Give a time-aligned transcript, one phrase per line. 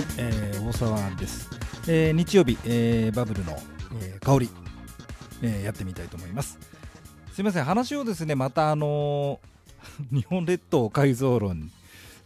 [0.00, 1.50] い、えー、大沢です、
[1.86, 3.56] えー、日曜日、えー、バブルの、
[4.00, 4.50] えー、香り、
[5.42, 6.58] えー、やってみたいと思います。
[7.32, 7.64] すいません。
[7.64, 11.70] 話をですねまたあのー、 日本列島改造論、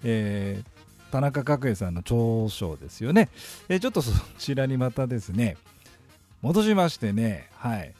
[0.04, 3.28] えー、田中角栄さんの長所ですよね、
[3.68, 5.56] えー、ちょっとそちらにまたですね
[6.42, 7.94] 戻しましてねはい。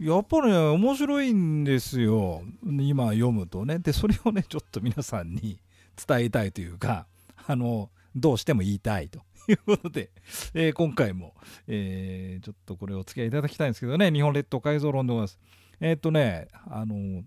[0.00, 2.42] やっぱりね面白いんですよ。
[2.64, 3.78] 今読むとね。
[3.78, 5.58] でそれをねちょっと皆さんに
[6.06, 7.06] 伝えたいというか
[7.46, 10.10] あのどうしても言いたいということで、
[10.54, 11.34] えー、今回も、
[11.66, 15.38] えー、ちょっとこれお付き合いいただきたいんですけどね日本列島改造論でございます
[15.80, 17.24] えー、っとねあの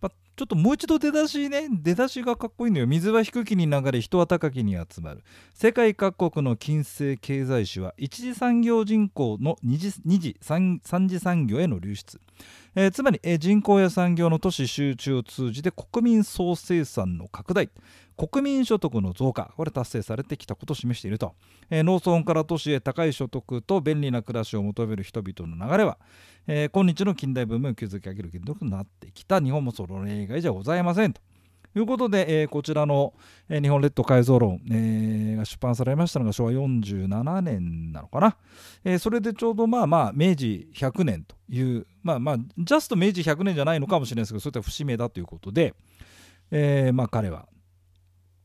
[0.00, 2.86] まちょっともう一度出だしね、出だしがかっこいいのよ。
[2.86, 5.22] 水は低きに流れ、人は高きに集まる。
[5.52, 12.18] 世界各国の近世経済史は、一次産業人口の二次二次三次産業への流出。
[12.74, 17.68] えー、つまり、えー、人口や産業の都市集中を通じて国民総生産の拡大
[18.16, 21.34] 国民所得の増加これ達成されてきたことを示していると、
[21.70, 25.98] えー、農村から都市へ高い所得と便利な暮らしを求める人々の流れは、
[26.46, 29.40] え、今日の近代文明を築き上げる原動となってきた。
[29.40, 31.20] 日本もその例外じゃございませんと。
[31.76, 33.14] いうことで、えー、こちらの、
[33.48, 38.36] えー、日本列島改造論、えー、が出版されましたのが昭和47年なのかな、
[38.84, 41.39] え、それでちょうどまあまあ明治100年と。
[41.50, 45.74] いうまあまあジャスト明治100年じゃないのかもしれないですけどそういった節目だということで、
[46.50, 47.48] えー、まあ彼は、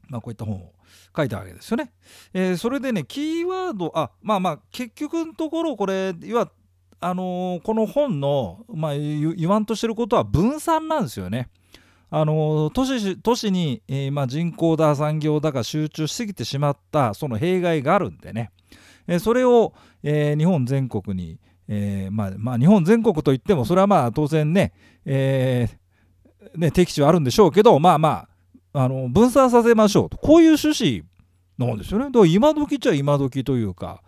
[0.10, 0.74] まあ、こういった本を
[1.16, 1.94] 書いたわけですよね。
[2.34, 6.52] えー、それでねキーワードあまあまあ結局のところこれいわ
[7.00, 11.50] あのー、この本の、まあ、言わんとしてることは分散なんですよね。
[12.10, 18.52] あの都市都市に、えー、まあ、人口だ産業だが集中しすぎてしまったその弊害があるんでね、
[19.08, 24.74] え、それを、え、日本全国に、えまあ、まあ、日本全国といってもそれはまあ当然ね,、
[25.06, 25.68] え
[26.56, 28.28] ね適地はあるんでしょうけどまあま
[28.74, 31.04] ああの分散させましょうとこういう趣旨
[31.58, 32.06] なんですよね。
[32.06, 34.02] だから今時っちゃ今時というか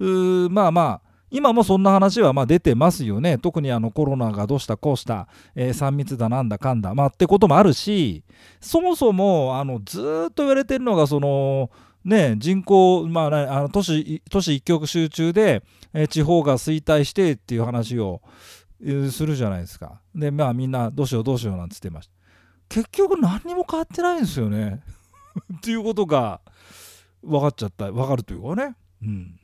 [0.00, 5.26] うまあまあ今もそんな話はま出てますよね特にあのコロナがどうしたこうした、
[5.56, 8.22] えー、3密だなんだかんだ、まあ、ってこともあるし
[8.60, 11.70] そもそもあのずっと言われてるのがその
[12.04, 18.20] ね、人口、まあ、あの都市都市一極集中で、え、地方が衰退してっていう話を、
[19.10, 20.00] するじゃないですか。
[20.14, 22.12] で、まあみんなどうしようどうしようなんつってました。
[22.68, 24.82] 結局何にも変わってないんですよね。
[25.56, 26.40] っていうことが
[27.22, 28.76] 分かっちゃった、分かるというかね。
[29.02, 29.40] うん。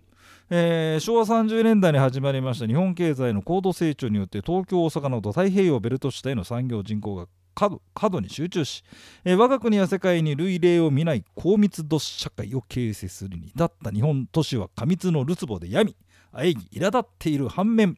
[0.51, 8.85] えー、昭和30年代に始まりました日本経済の高度成長によって東京大阪など太平洋ベルト地帯の産業人口が過度に集中し、
[9.25, 15.97] えー、我が国や世界に類例を見ない高密度社会を形成するに至った日本都市は過密のるつぼで病み
[16.33, 17.97] 喘ぎ苛立っている反面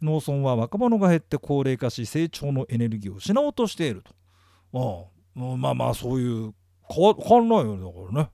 [0.00, 6.54] 農村は若者が減って高齢化し成長のエネルギーを失おうとしているとああまあまあそういう
[6.88, 8.30] 変わんないよねだからね、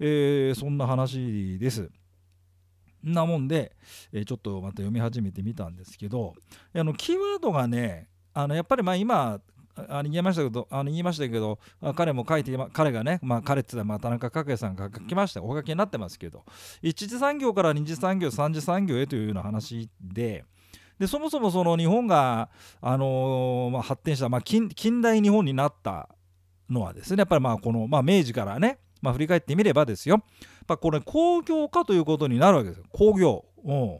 [0.00, 1.88] えー、そんな話です。
[3.04, 3.76] なもんで、
[4.12, 6.34] えー、ちょっとまた読み始めてみたんですけど
[6.74, 9.40] あのキーワードがねあのやっぱりまあ今
[9.88, 11.58] あの言いましたけどあの言いましたけど
[11.94, 16.44] 彼も書いて彼がね、まあ、彼って言ったら田中角栄さんが書きましたお書きになってますけど
[16.82, 20.44] 一次産業から二次産業三次産業へというような話で
[20.98, 22.48] でそもそもその日本が、
[22.80, 24.70] あのー、まあ、発展した、まあ近、
[25.02, 26.08] 代日本になった
[26.70, 30.24] のはですねやっぱりまあこの、まあ、明治からねまあ、振り返ってみればですよ、
[30.66, 32.84] まこれ工業化ということになるわけですよ。
[32.92, 33.44] 工業。
[33.64, 33.98] うん。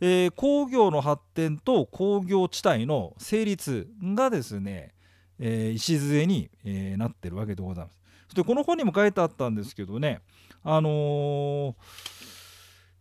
[0.00, 4.94] えー、工業の発展と工業地帯の成立がですね、
[5.40, 8.00] えー、礎に、えー、なってるわけでございます。
[8.30, 10.20] そしてこの本にも書いてあったんですけどね
[10.62, 11.74] あの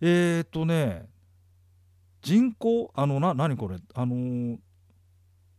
[0.01, 1.05] ー、えっ、とね
[2.23, 4.57] 人口あのな何これあのー、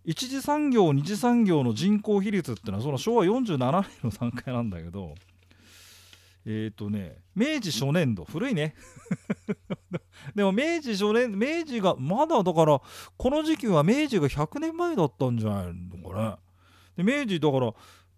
[0.05, 5.15] 一次産業二次産業の人口比率っていうのはその昭和47年の段階なんだけど
[6.47, 8.75] えっ、ー、とね明治初年度古いね
[10.35, 12.83] でも明治初年明治がまだだから
[13.17, 16.50] この時期は明治が100年前だったんじゃないのかね
[17.03, 17.73] で明治だから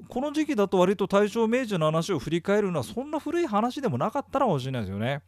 [0.08, 5.22] この時期だと割と大正明治の話を振り返るのはそんな古い話でもなかったのかもしれないですよね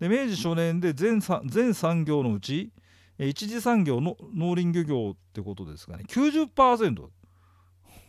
[0.00, 2.72] で明治初年で全全産業のうち
[3.18, 7.08] 一次産業の農林漁業ってことですかね90%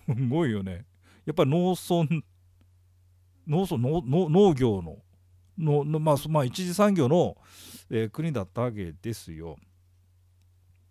[0.08, 0.86] すごいよね
[1.26, 2.24] やっぱり農村
[3.48, 3.78] 農村
[4.30, 4.98] 農業の
[5.58, 7.36] のまあ、まあ、一次産業の、
[7.90, 9.58] えー、国だったわけですよ。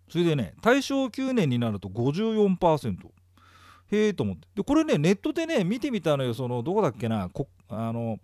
[0.07, 2.95] それでね大正9年になると54%。
[3.91, 4.47] へえと思って。
[4.55, 6.33] でこれねネットでね見てみたのよ。
[6.33, 7.29] そのどこだっけな。
[7.29, 8.17] こあの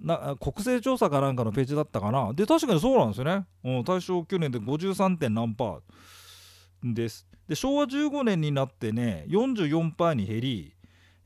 [0.00, 2.32] な国勢調査かなんかのページだったかな。
[2.32, 5.16] で確かにそうなんですよね、うん、大正9年で 53.
[5.18, 7.26] 点何パーです。
[7.48, 10.74] で昭和15年になってね44%に減り、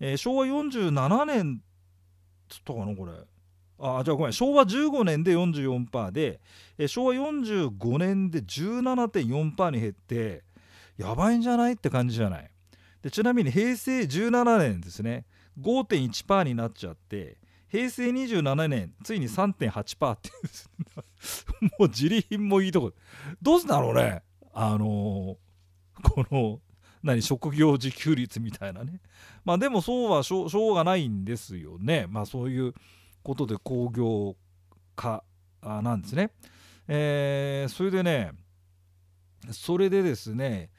[0.01, 1.61] えー、昭和47年
[2.49, 3.13] つったかなこれ。
[3.79, 4.33] あじゃあごめん。
[4.33, 6.41] 昭和15年で44%で
[6.79, 10.45] え昭和45年で17.4%に減って
[10.97, 11.75] やばいんじゃない？
[11.75, 12.51] って感じじゃない？
[13.07, 15.27] でちなみに平成17年ですね
[15.61, 17.39] 5.1%になっちゃって
[17.69, 20.31] 平成27年ついに3.8%って
[21.79, 22.93] もう自利品もいいとこ。
[23.41, 24.25] どうすんだろうね。
[24.53, 26.61] あのー、この
[27.05, 29.01] 何職業自給率みたいなね。
[29.45, 32.07] まあでもそうはしょうがないんですよね。
[32.09, 32.75] まあそういう
[33.23, 34.37] ことで工業
[34.97, 35.23] 化
[35.63, 36.33] なんですね。
[36.89, 38.33] えー、それでね
[39.53, 40.71] それでですね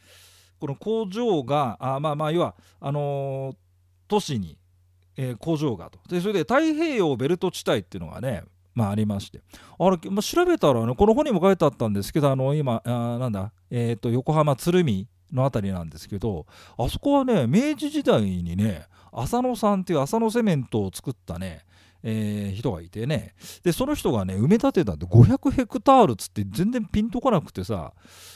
[0.59, 3.55] この工場があまあまあ要はあのー、
[4.07, 4.57] 都市に、
[5.15, 5.99] えー、工場がと。
[6.09, 8.43] でそれで太平洋ベルト地帯っていうのがね
[8.73, 9.41] まあ、ありまして。
[9.79, 16.45] あれ、まあ、調べたらねこの本にも書いてあったんですけどあの今あなんだ、えーと、横浜鶴見の辺りなんですけど
[16.77, 21.65] あそこはね明治時代にね浅野さんっていう浅野セメントを作ったね
[22.03, 23.33] えー、人がいてね。
[23.63, 27.93] でその人がね埋め立てたって500ヘクタールっつって全然ピンとこなくてさ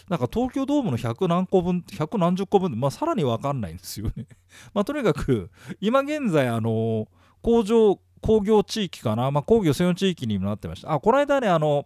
[0.10, 4.28] なんか東京ドームの100何個分100何十個分まあさらに分かんないんですよね。
[4.74, 5.50] まあとにかく
[5.80, 7.08] 今現在あの
[7.42, 10.94] 工場工業地域かな、まあ、工業専用地域にもなってました。
[10.94, 11.86] あこの間ねあの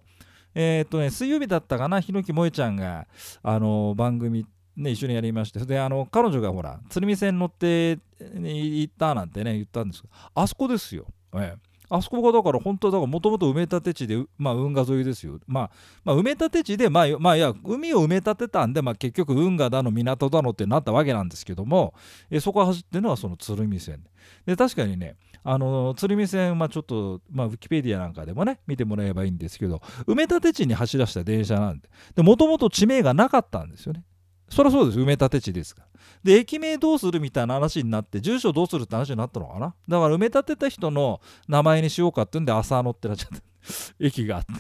[0.54, 2.00] えー、っとね水曜日だったかな？
[2.00, 3.08] 日野木萌ちゃんが
[3.44, 4.46] あの番組
[4.76, 5.66] ね、一緒にやりまして。
[5.66, 11.58] であの彼女がほら鶴見線乗って行ったなんてね言ったんですけどあそこですよ、ええ、
[11.90, 15.72] あそこがだから本当だからもともと埋め立て地で、まあ、運河沿いですよ、まあ、
[16.04, 21.94] まあ埋め立て地で、まあまあ、いや海を埋め立てたんで、まあ、結局運河だの港だのってなったわけなんですけども
[22.30, 24.04] えそこが走ってるのはその鶴見線。
[24.46, 31.82] で確かにねあの鶴見線、まあ、ちょっと、まあ、ウィキペディアなんかでもね見てもらえばいいんですけど埋め立て地に走らせた電車なん
[32.16, 34.04] でもともと地名がなかったんですよね。
[34.50, 35.00] そりゃそうです。
[35.00, 35.88] 埋め立て地ですから。
[36.24, 39.76] で駅名どうするみたいな話になって住所どうするって話になったのかな？
[39.88, 43.44] だから埋め立てた人の名前にしようかってんで浅野ってなっちゃった
[44.00, 44.54] 駅があって。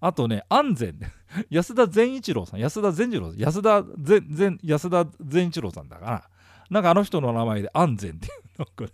[0.00, 0.98] あとね安全。
[1.50, 2.60] 安田善一郎さん。
[2.60, 3.40] 安田善一郎さん。
[3.40, 6.30] 安田善安田善一郎さんだから。
[6.70, 8.90] なんかあの人の名前で安全っていう なんかね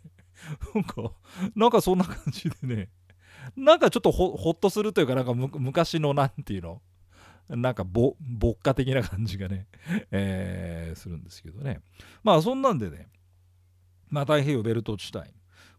[0.74, 1.12] なんか
[1.54, 2.88] なんかそんな感じでね。
[3.56, 6.82] なんかちょっとほほっとするというかなんか昔のなんていうの？
[7.56, 9.66] なんかぼ牧歌的な感じがね、
[10.10, 11.80] えー、するんですけどね。
[12.22, 13.08] まあそんなんでね、
[14.08, 15.28] まあ、太平洋ベルト地帯。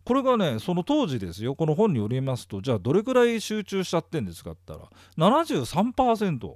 [0.03, 1.55] これがねその当時ですよ。
[1.55, 6.55] この本によりますとじゃあどれくらい集中しちゃってんですかって言ったら73%、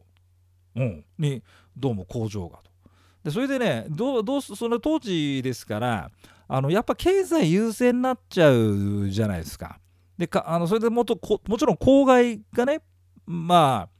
[0.78, 1.44] うん、に
[1.78, 2.72] どうも工場がと。
[3.24, 6.12] でそれでねどうその当時ですから
[6.48, 9.80] あのやっぱ経済優先になっちゃうじゃないですか。
[10.18, 12.82] でかあのそれでもっとこもちろん公害がね
[13.26, 13.95] まあ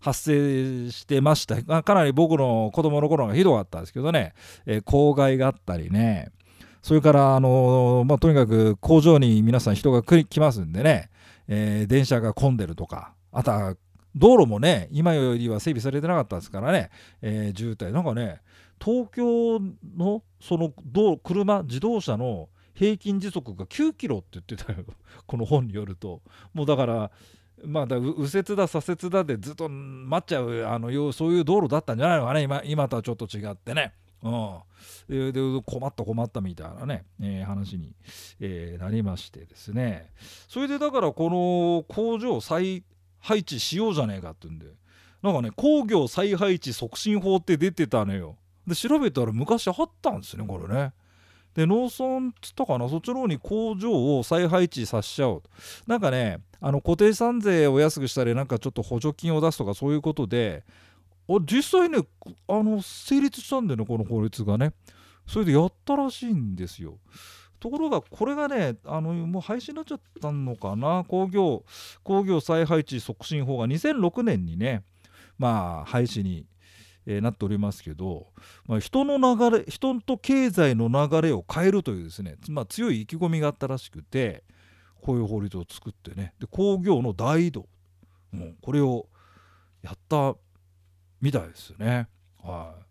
[0.00, 1.82] 発生してました。
[1.82, 4.34] かなり僕の子供の頃がひどかったんですけどね、
[4.66, 6.30] えー、公害があったりね。
[6.82, 11.10] それからあのー、まあ、とにかく工場に皆さん人が来ますんでね、
[11.48, 13.12] えー、電車が混んでるとか。
[13.32, 13.76] あとは
[14.14, 16.90] 道路もね今よりは整備されてなかったですからね、
[17.22, 17.92] えー、渋滞。
[17.92, 18.40] なんかね
[18.82, 19.60] 東京
[19.96, 24.84] のその道車自動車の平均時速が9キロって言ってたよ。
[25.26, 26.22] この本によると。
[26.54, 27.10] もうだから
[27.64, 33.92] まあ、だ右折だ左折だでずっと待っちゃうあのそういう道路だったんじゃないのかね今今とはちょっと違ってね。
[34.20, 37.94] うん、で困った困ったみたいなね、えー、話に、
[38.40, 40.10] えー、なりましてですね。
[40.48, 41.30] それでだからこ
[41.88, 42.82] の工場再
[43.20, 44.66] 配置しようじゃねえかって言うんで。
[45.22, 48.36] なんかね工業再配置促進法って出てたのよ。
[48.66, 50.92] で調べたら昔あったんですねこれね。
[51.54, 55.50] で農村っつったかなそっちの方に工場を再配置させちゃおうと。
[55.86, 60.64] なんかねあの固定資産税を安くしたりなんかちょっと補助金を出すとかそういうことで
[61.42, 61.98] 実際ね
[62.48, 64.72] あの成立したんだよねこの法律がね。
[65.26, 66.98] それでやったらしいんですよ。
[67.60, 71.04] ところがこれがねあのもう廃止になっちゃったのかな。
[71.06, 71.64] 工業
[72.02, 74.84] 工業再配置促進法が2006年にね
[75.38, 76.46] まあ廃止に、
[77.10, 78.26] えー、なっておりますけど、
[78.66, 84.44] まあ、人の流れ人と経済の流れを変えるというですね、まあ、強い意気込みがあったらしくて
[85.00, 87.66] こういう法律を作ってねで工業の大移動
[88.30, 89.08] もうこれを
[89.80, 90.34] やった
[91.22, 92.08] みたいですよね。
[92.42, 92.84] はい。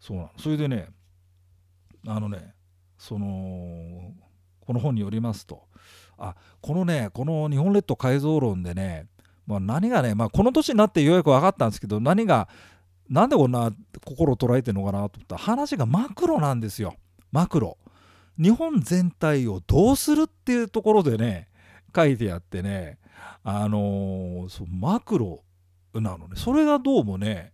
[0.00, 0.88] そうなのそれでね
[2.08, 2.54] あのね
[2.98, 4.12] その
[4.66, 5.62] この本によりますと
[6.18, 9.06] あこのねこの日本列島改造論でね、
[9.46, 12.48] まあ、何がね、まあ、この年になってようやく分かったんですけど何が
[13.08, 13.72] なんでこんな
[14.04, 16.94] 心を捉えてるのかなと思ったら話がマクロなんですよ。
[17.32, 17.78] マクロ。
[18.38, 21.48] 日本全体をどうするっていうところでね
[21.94, 22.98] 書いてあってね。
[23.42, 25.42] あのー、そマクロ
[25.94, 26.36] なのね。
[26.36, 27.52] それがどうもね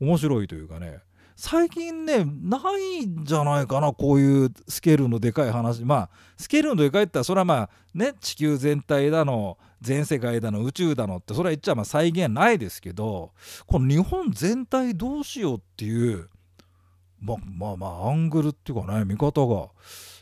[0.00, 1.00] 面白いというかね。
[1.40, 5.84] 最近ねないんじゃないかなこういうスケールのでかい話。
[5.84, 13.30] まあスケールのでかいってそれはまあね地球全体だの全世界だの宇宙だのってそれは言っちゃまあ再現ないですけど
[13.68, 16.28] この日本全体どうしようっていう
[17.20, 19.68] まあまあまあアングルっていうかね見方が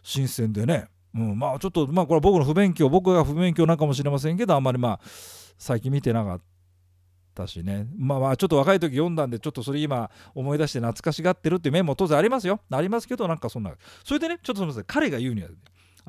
[0.03, 5.01] 新鮮でね、うん、まあちょっとまあこれは僕の不勉強僕が不勉強なんかもしれませんけどあんまりまあ
[5.57, 6.56] 最近見てなかった。
[7.47, 7.87] しね。
[7.97, 12.61] まあまあちょっと若い時読んだんでちょっとそれ今思い出して懐かしがってるっていう面も当然ありますよ。
[12.71, 13.73] ありますけどなんかそんな。
[14.05, 15.49] それでねちょっとすみません彼が言うには、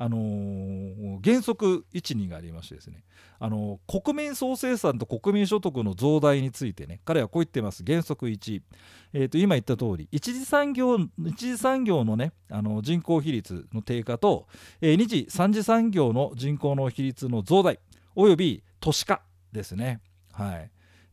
[0.00, 3.02] あのー、原則12がありましてですね、
[3.40, 7.82] あのー、国民総生産と国民所得の増大についてね彼はこう言ってます。
[7.84, 8.62] 原則1、
[9.12, 14.46] えー、と今言った通り一次産業一次産業のねあの人口比率の低下と、
[14.80, 17.80] えー、二次三次産業の人口の比率の増大
[18.14, 20.00] および都市化ですね。
[20.32, 20.70] はい。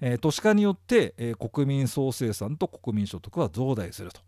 [0.07, 4.21] えー、都市化によって、えー、国民総生産と国民所得は増大すると。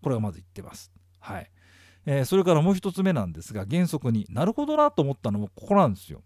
[0.00, 0.92] これはまず言ってます。
[1.18, 1.50] はい。
[2.06, 6.22] えー、それからもう一つ目なんですが原則になるほどなと思ったのもここなんですよ。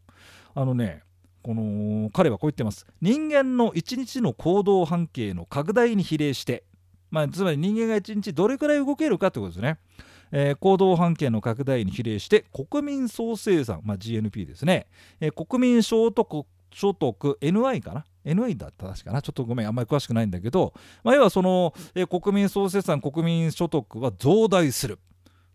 [0.54, 1.02] あのね
[1.42, 2.86] この彼はこう言ってます。
[3.00, 6.64] 人間の一日の行動半径の拡大に比例して、
[7.10, 9.78] まあ、つまり人間が一日どれくらい動けるかってことですね、
[10.32, 14.86] えー、行動半径の拡大に比例して国民総生産、まあ、GNP ですね、
[15.18, 20.72] えー、国民所得所得 NI かな？NI だった確かなちょっとごめんあんまり詳しくないんだけど、
[21.04, 24.98] まあ、要はその、え、国民総生産国民所得は増大する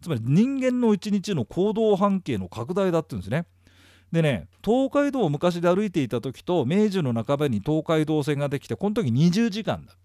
[0.02, 3.46] つまり人間の一日の行動半径の拡大だって言うんですね。
[4.12, 9.98] でね東海道を昔で歩いていた時と明治の半ばに東海道線ができてこの時20時間だ。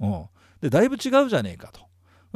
[0.00, 0.26] うん、
[0.60, 1.88] でだいぶ違うじゃねえかと。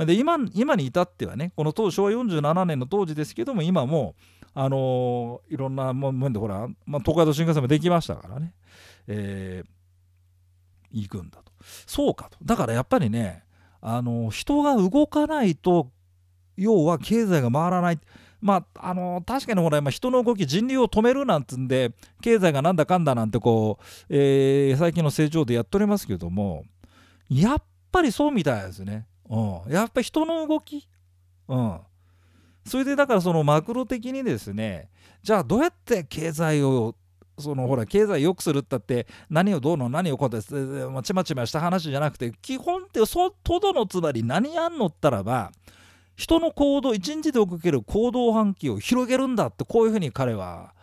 [0.04, 4.14] で今今に至ってはねこの当昭和47年の当時ですけども今も
[4.54, 8.52] あの、いろんな面でほら、まあ、東海道新幹線もできましたからね、
[9.06, 11.52] えー、行くんだと。
[11.86, 12.38] そうかと。
[12.42, 13.44] だからやっぱりね
[13.80, 15.90] あの、人が動かないと
[16.56, 18.00] 要は経済が回らない。
[18.40, 26.64] まあ、あの確かにほら今、人の動き人流を止めるなんてんで経済がなんだかんだなんてこう、えー、最近の成長でやっておりますけども
[27.28, 30.88] やっぱりそうみたいですね、うん、やっぱり人の動き、
[31.46, 31.80] うん、
[32.64, 34.88] それでだからそのマクロ的にですね
[35.22, 36.94] じゃあどうやって経済を
[37.38, 40.54] そのほら経済良くするったって何をどうの何をこうです
[41.02, 45.50] ちまちました話じゃなくて基本ってそとどのつまり何やんのったらば
[46.16, 50.74] 人の行動一日で起きる行動半径を広げるんだってこういうふうに彼は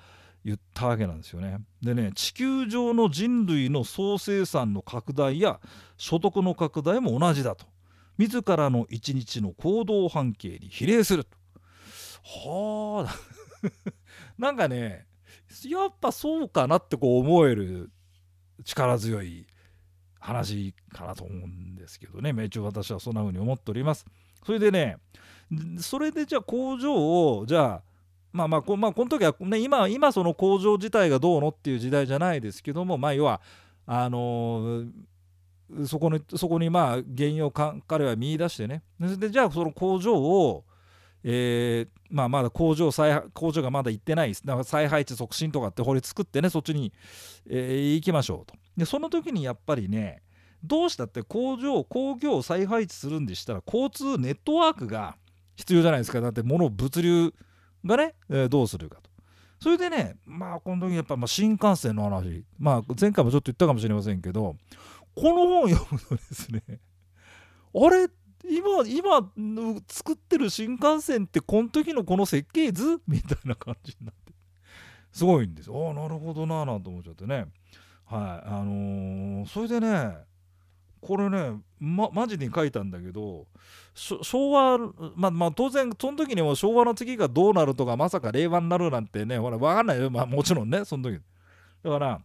[0.44, 1.60] 言ったわけなんですよね。
[1.82, 5.60] でね地球上の人類の総生産の拡大や
[5.98, 7.66] 所得の拡大も同じだと。
[8.18, 11.38] 自らの一日の行動半径に比例すると。
[12.24, 13.16] はあ
[14.38, 15.08] なんかね
[15.66, 17.92] やっぱそうかなってこう思える
[18.64, 19.48] 力強い
[20.20, 24.06] 話かなと思うんですけどね一応私はそんな風に思っております。
[24.46, 24.98] それでね
[25.80, 27.84] それでじゃあ工場をじゃあ
[28.32, 33.42] まあまあこ,、まあ、この時はね今今その工場自体がどうのっていう時代じゃないですけどもまあ要は
[33.86, 40.64] あのー、そこにそこにまあ原因を彼は見出してねでじゃあその工場を
[41.24, 46.94] えー、まあまだ工場再工場がまだ行ってないだから再配置促進とかって法律作ってねそっちに、
[47.50, 48.56] えー、行きましょうと。
[48.78, 50.22] でその時にやっぱりね
[50.64, 55.18] どうしたって工場工業を再配置するんでしたら交通ネットワークが
[55.56, 56.22] 必要じゃないですか。
[56.22, 57.34] だって物物流
[57.86, 59.10] がね、えー、どうするかと。
[59.62, 62.46] それでねまあこの時やっぱま新幹線の話。
[62.58, 64.56] まあ前回もちょっと言ったかもしれませんけど
[65.16, 66.64] この本を読むとですね
[67.76, 68.08] あれ？
[68.43, 69.31] 今今
[69.88, 73.00] 作ってる新幹線ってこの時のこの設計図？
[73.08, 74.34] みたいな感じになって。
[75.12, 75.72] すごいんです。
[75.72, 77.46] ああなるほどなあなんて思っちゃってね。
[78.05, 78.48] はい。
[78.48, 80.17] あのー、それでね
[81.01, 83.48] これね、ま、マジに書いたんだけど
[83.93, 84.77] 昭和
[85.15, 90.10] まあまあ当然その時にも昭和の次がどうなるとかまさか令和になるなんてねほら分かんないよ。
[90.10, 91.22] まあもちろんねその時。
[91.84, 92.22] だから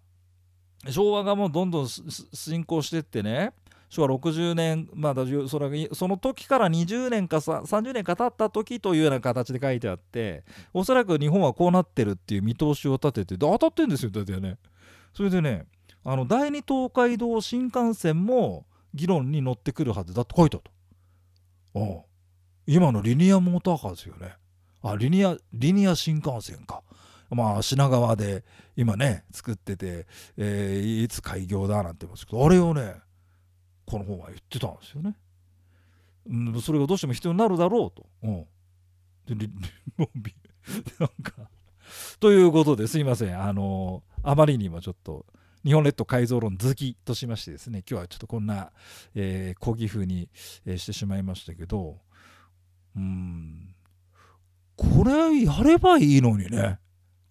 [0.90, 3.52] 昭和がもうどんどん進行してってね
[3.94, 14.58] 昭和60年まだそれその時から20年か30年か経った時というような形で書いてあっておそらく日本はこうなってるっていう見通しを立てて当たってんですよだってね
[15.14, 15.66] それでね
[16.04, 20.70] あの第二東海道新幹線も議論に乗ってくるはずだと書いてあった。
[22.66, 24.34] 今のリニアモーターカーですよね。
[24.82, 26.82] あリニアリニア新幹線か。
[27.30, 28.44] まあ品川で
[28.76, 32.96] 今ね作ってて、えー、いつ開業だなんて言いますけどあれをね
[33.86, 35.16] この本は言ってたんですよね。
[36.26, 38.06] うん、それがどうしても必要になるだろうと。
[38.22, 39.48] うん、で
[40.98, 41.50] なんか。
[42.18, 43.40] ということですいません。
[43.40, 45.26] あのあまりにもちょっと
[45.64, 48.70] 日本列島改造論好きとしましてですね今日はちょっとこんな、
[49.14, 50.28] えー、講義風に、
[50.66, 51.98] えー、してしまいましたけど
[52.96, 53.74] うん。
[54.76, 56.78] これやればいいのにね。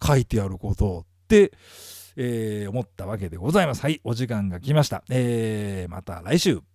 [0.04, 1.52] 書いてあることって、
[2.16, 3.82] えー、思ったわけでございます。
[3.82, 6.73] はいお時間が来ました、えー、また来週。